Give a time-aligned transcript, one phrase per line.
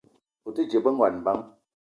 [0.47, 1.43] O te dje be ngon bang?